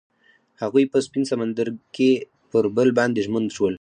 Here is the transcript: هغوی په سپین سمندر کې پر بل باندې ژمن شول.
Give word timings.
هغوی 0.61 0.83
په 0.91 0.97
سپین 1.05 1.23
سمندر 1.31 1.67
کې 1.95 2.11
پر 2.51 2.65
بل 2.75 2.89
باندې 2.97 3.19
ژمن 3.25 3.45
شول. 3.55 3.69